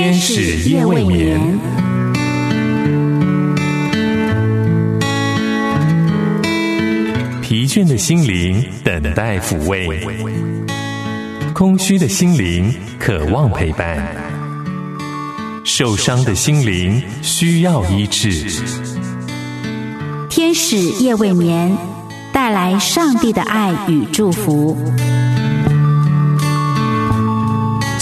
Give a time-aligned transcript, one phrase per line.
[0.00, 1.58] 天使夜未眠，
[7.42, 10.00] 疲倦的心灵等待抚慰，
[11.52, 13.98] 空虚的心灵渴望陪伴，
[15.64, 18.46] 受伤的心灵需要医治。
[20.30, 21.76] 天使夜未眠，
[22.32, 24.76] 带来上帝的爱与祝福。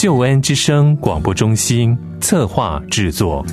[0.06, 3.44] 救恩之声广播中心策划制作。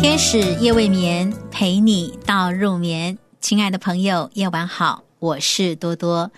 [0.00, 3.18] 天使夜未眠，陪你到入眠。
[3.42, 6.30] 亲爱的朋友，夜晚好，我是多多。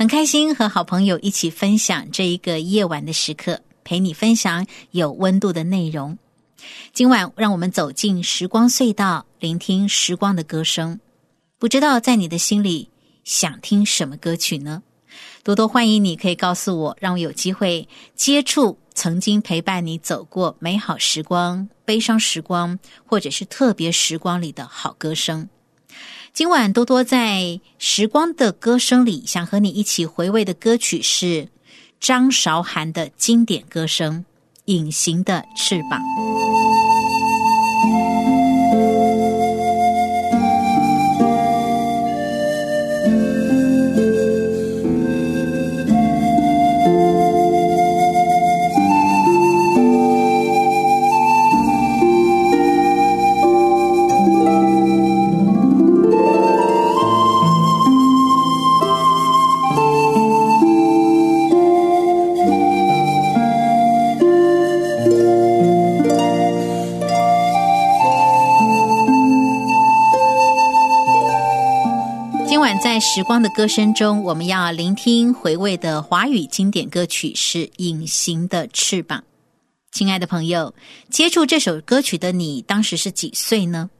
[0.00, 6.16] 很开心和好朋友一起分享这一个夜晚的时刻，陪你分享有温度的内容。
[6.94, 10.98] 今晚让我们走进时光隧道，聆听时光的歌声。
[11.58, 12.88] 不知道在你的心里
[13.24, 14.82] 想听什么歌曲呢？
[15.44, 25.46] 多多欢迎你，可以告诉我，让我有机会接触曾经陪伴你走过美好时光、悲伤时光，或者是特别时光里的好歌声。
[26.32, 31.48] 今晚多多在时光的歌声里，想和你一起回味的歌曲是
[31.98, 34.24] 张韶涵的经典歌声
[34.66, 36.00] 《隐形的翅膀》。
[73.12, 79.18] 时光的歌声中，我们要聆听回味的华语经典歌曲是《隐形的翅膀》。
[79.90, 80.72] 亲爱的朋友，
[81.08, 83.90] 接触这首歌曲的你，当时是几岁呢？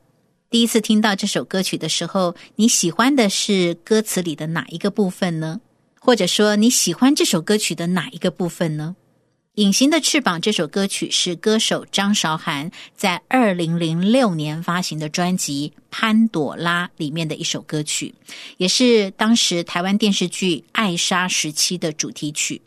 [0.48, 5.60] 第一次听到这首歌曲的时候，你喜欢的是歌词里的哪一个部分呢？
[5.98, 8.94] 或者说，你喜欢这首歌曲的哪一个部分呢？
[9.56, 18.15] 《隐形的翅膀》这首歌曲是歌手张韶涵在二零零六年发行的专辑《潘朵拉》里面的一首歌曲，
[18.59, 22.62] 也是当时台湾电视剧《爱莎时期》的主题曲，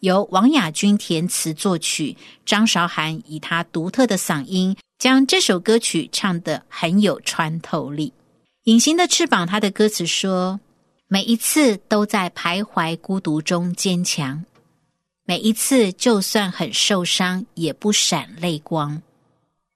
[0.00, 2.14] 由王雅君填词作曲，
[2.44, 8.10] 张韶涵以她独特的嗓音将这首歌曲唱得很有穿透力。
[8.64, 10.60] 《隐形的翅膀》它的歌词说
[11.08, 14.44] ：“每一次都在徘徊孤独中坚强。”
[15.28, 19.02] 每一次，就算很受伤，也不闪泪光。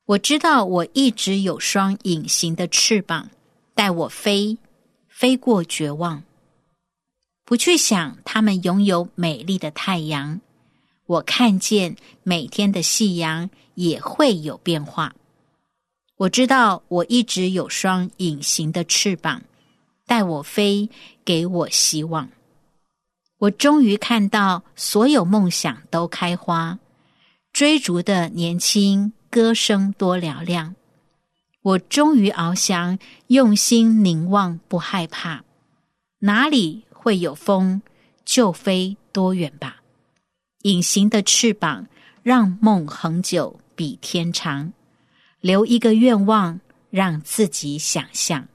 [0.07, 3.31] 我知道，我一直有双隐形的翅膀，
[3.75, 4.57] 带我飞，
[5.09, 6.23] 飞过绝望。
[7.45, 10.41] 不去想，他们拥有美丽的太阳。
[11.07, 15.13] 我看见每天的夕阳也会有变化。
[16.17, 19.43] 我知道，我一直有双隐形的翅膀，
[20.07, 20.89] 带我飞，
[21.25, 22.31] 给我希望。
[23.41, 26.79] 我终于看到所有梦想都开花，
[27.55, 30.75] 追逐的年轻歌声多嘹亮。
[31.63, 35.45] 我终于翱翔，用心凝望，不害怕。
[36.19, 37.81] 哪里会有风，
[38.27, 39.77] 就飞多远吧。
[40.63, 41.87] 隐形的翅膀，
[42.23, 44.75] 让梦恒久，比天长。
[45.41, 48.49] 留一个愿望，让自己想象。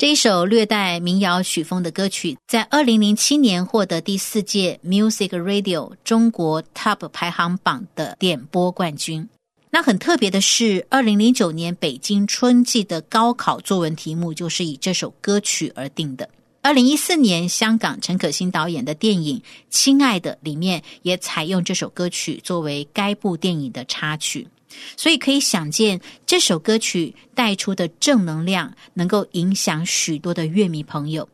[0.00, 9.28] 这一首略带民谣曲风的歌曲，在二零零七年获得第四届 Music Radio 中国 Top 排行榜的点播冠军。
[9.68, 16.26] 那很特别的是，二零零九年北京春季的高考作文题目就是以这首歌曲而定的。
[16.62, 19.38] 二零一四年，香港陈可辛导演的电影
[19.68, 24.48] 《亲爱的》里面也采用这首歌曲作为该部电影的插曲。
[24.96, 31.28] 所以可以想见，这首歌曲带出的正能量，能够影响许多的乐迷朋友。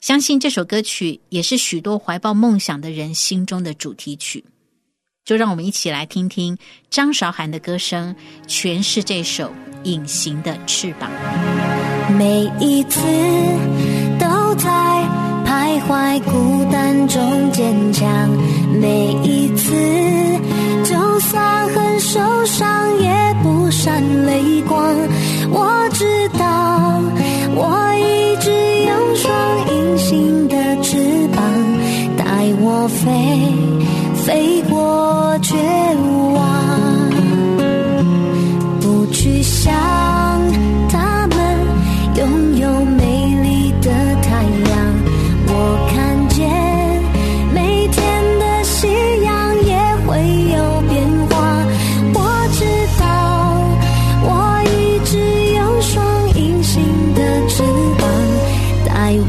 [0.00, 4.44] 相信这首歌曲也是许多怀抱梦想的人心中的主题曲。
[5.24, 6.58] 就让我们一起来听听
[6.90, 8.16] 张韶涵的歌声，
[8.48, 9.48] 诠释这首
[9.84, 11.10] 《隐形的翅膀》。
[12.16, 13.00] 每一次
[14.18, 14.68] 都在
[15.46, 18.28] 徘徊孤单中坚强，
[18.80, 20.59] 每一次。
[21.30, 23.08] 就算很受伤，也
[23.40, 24.96] 不闪泪光。
[25.48, 27.00] 我知道，
[27.54, 29.32] 我一直有双
[29.68, 31.40] 隐形的翅膀，
[32.16, 32.24] 带
[32.60, 32.88] 我。
[32.88, 33.06] 飞，
[34.24, 34.59] 飞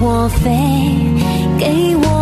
[0.04, 0.50] 我飞，
[1.60, 2.21] 给我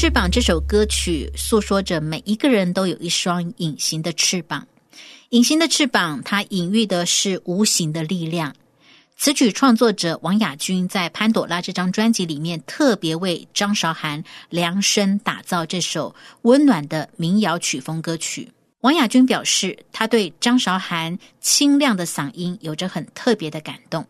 [0.00, 4.64] 翅膀》这首歌曲诉说着每一个人都有一双隐形的翅膀。
[5.30, 8.54] 隐形的翅膀，它隐喻的是无形的力量。
[9.16, 18.52] 词曲创作者王雅君在《潘朵拉》这张专辑里面，特别为张韶涵量身打造这首温暖的民谣曲风歌曲。
[18.82, 24.06] 王雅君表示，他对张韶涵清亮的嗓音有着很特别的感动。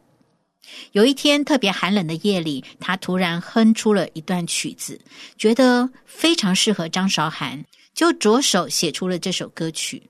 [0.92, 5.00] 有一天特别寒冷的夜里，他突然哼出了一段曲子，
[5.36, 7.64] 觉得非常适合张韶涵，
[7.94, 10.02] 就着手写出了这首歌曲。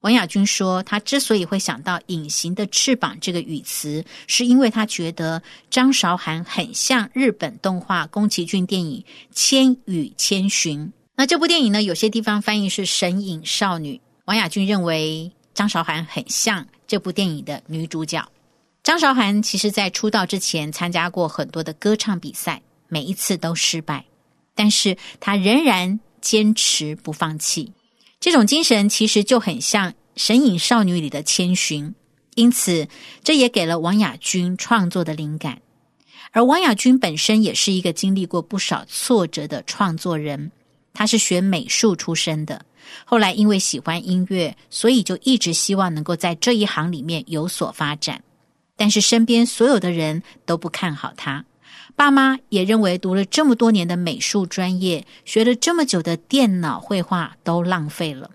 [0.00, 10.80] 王雅君说，他之所以会想到“隐形的翅膀”这个语词，是因为他觉得张韶涵很像日本动画宫崎骏电影《千与千寻》。
[11.16, 14.00] 那这部电影呢，有些地方翻译是“神隐少女”。
[14.26, 18.24] 王雅君认为张韶涵很像这部电影的女主角。
[18.86, 24.04] 张韶涵其实在出道之前参加过很多的歌唱比赛，每一次都失败，
[24.54, 27.72] 但是她仍然坚持不放弃。
[28.20, 31.96] 这种精神其实就很像《神隐少女》里的千寻，
[32.36, 32.86] 因此
[33.24, 35.60] 这也给了王雅君创作的灵感。
[36.30, 40.52] 而王雅君本身也是一个经历过不少挫折的创作人，
[40.94, 42.64] 她是学美术出身的，
[43.04, 48.22] 后来因为喜欢音乐，所以就一直希望能够在这一行里面有所发展。
[48.76, 51.44] 但是身边所有的人都不看好他，
[51.94, 58.30] 爸妈也认为读了这么多年的美术专业，学了这么久的电脑绘画都浪费了。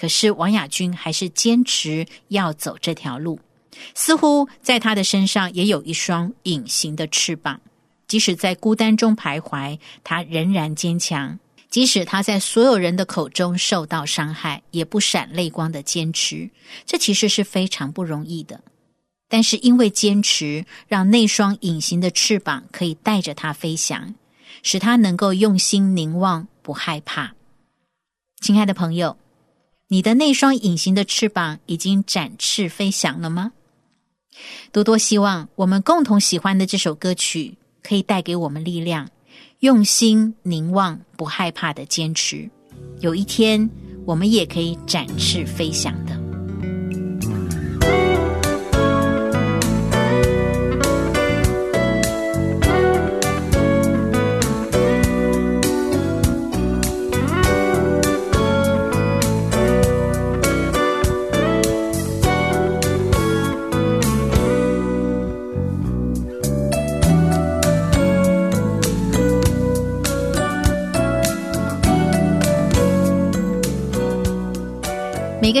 [0.00, 3.38] 可是王亚君还是坚持要走这条路，
[3.94, 7.60] 似乎在他的身上也有一双隐形的翅膀，
[8.08, 11.38] 即使在孤单中徘徊，他仍然坚强。
[11.68, 16.50] 即使他在所有人的口中受到伤害，也不闪泪光的坚持，
[16.84, 18.60] 这其实是非常不容易的。
[19.30, 24.14] 但是因为坚持，让那双隐形的翅膀可以带着他飞翔，
[24.62, 27.34] 使他能够用心凝望，不害怕。
[28.40, 29.16] 亲爱的朋友，
[29.88, 33.52] 你的那双隐形的翅膀已经展翅飞翔了吗？
[34.72, 39.08] 多多希望我们共同喜欢的这首歌曲可以带给我们力量，
[39.60, 42.50] 用心凝望，不害怕的坚持。
[43.00, 43.70] 有一天，
[44.04, 46.19] 我们也可以展翅飞翔的。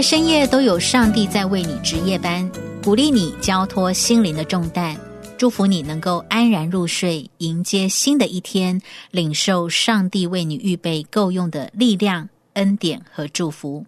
[0.00, 2.50] 个深夜都有上帝在为你值夜班，
[2.82, 4.96] 鼓励你交托心灵的重担，
[5.36, 8.80] 祝福你能够安然入睡，迎接新的一天，
[9.10, 13.84] 领受上帝为你预备够用的力量、恩典和祝福。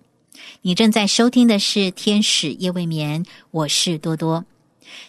[0.61, 4.45] 你正在收听的是《天使夜未眠》，我是多多。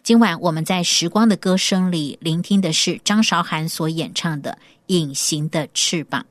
[0.04, 4.52] 今晚我们在时光的歌声里聆听的是张韶涵所演唱的
[4.88, 6.22] 《隐形的翅膀》。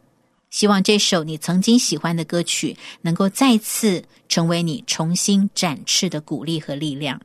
[0.52, 7.20] 希望这首你曾经喜欢的歌曲能够再次成为你重新展翅的鼓励和力量。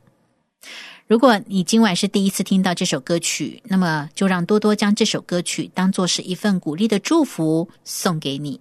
[1.06, 8.60] 如果你今晚是第一次听到这首歌曲，那么就让多多将这首歌曲当做是一份鼓励的祝福送给你。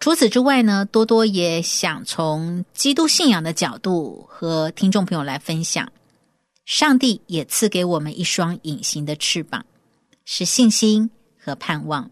[0.00, 5.92] 除此之外呢，多多也想从基督信仰的角度和听众朋友来分享：
[6.64, 9.64] 上帝也赐给我们一双隐形的翅膀，
[10.24, 12.10] 是信心和盼望。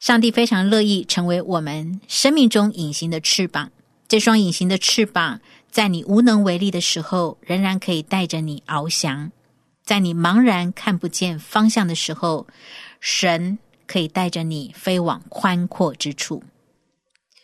[0.00, 3.70] 上帝非常乐意成为我们生命中隐形的翅膀。
[4.08, 9.30] 这双隐形的翅膀，在你无能为力的时候，仍然可以带着你翱翔；
[9.84, 12.46] 在你茫然看不见方向的时候，
[12.98, 16.42] 神可以带着你飞往宽阔之处。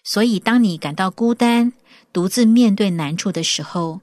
[0.03, 1.75] 所以，当你感到孤单、
[2.11, 4.01] 独自面对难处的时候，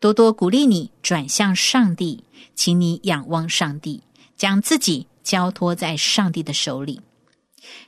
[0.00, 2.24] 多多鼓励你转向上帝，
[2.56, 4.02] 请你仰望上帝，
[4.36, 7.00] 将自己交托在上帝的手里。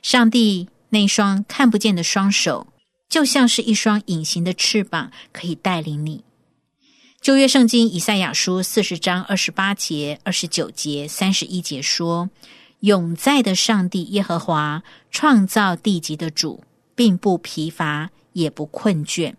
[0.01, 2.67] 上帝那双看不见的双手，
[3.09, 6.23] 就像是一双隐形的翅膀，可以带领你。
[7.19, 12.29] 旧约圣经以赛亚书四十章二十八节、二十九节、三十一节说
[12.81, 16.63] ：“永在的上帝耶和华，创造地极的主，
[16.95, 19.33] 并不疲乏，也不困倦。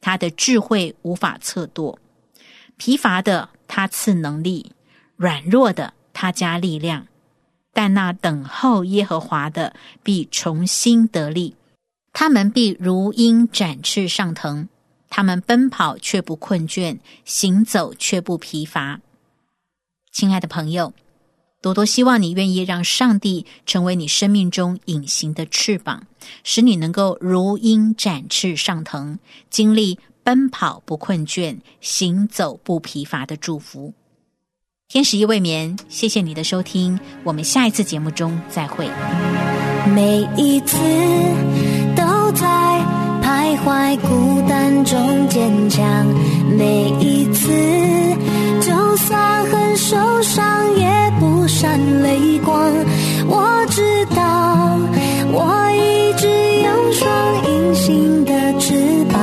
[0.00, 1.98] 他的智慧无法测度。
[2.76, 4.72] 疲乏的他赐能力，
[5.16, 7.06] 软弱的他加力量。”
[7.74, 11.56] 但那等候耶和华的必重新得力，
[12.12, 14.68] 他们必如鹰展翅上腾，
[15.10, 19.00] 他们奔跑却不困倦，行走却不疲乏。
[20.12, 20.94] 亲爱的朋友，
[21.60, 26.06] 多多希望你愿意让上帝成为你生命中隐形的翅膀，
[26.44, 29.18] 使你能够如鹰展翅上腾，
[29.50, 33.92] 经历奔跑不困倦、行走不疲乏的祝福。
[34.94, 38.88] 天使一未眠，谢谢你的收听，我们下一次节目中再会。
[39.92, 40.76] 每一次
[41.96, 42.46] 都在
[43.20, 46.06] 徘徊孤单中坚强，
[46.56, 47.50] 每一次
[48.60, 52.72] 就算很受伤也不闪泪光。
[53.26, 54.78] 我知道，
[55.32, 56.28] 我一直
[56.62, 57.10] 有双
[57.50, 59.20] 隐形的翅膀，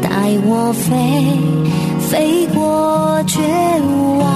[0.00, 0.10] 带
[0.46, 0.94] 我飞，
[2.08, 3.40] 飞过绝
[4.20, 4.31] 望。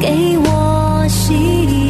[0.00, 1.34] 给我希
[1.84, 1.89] 望。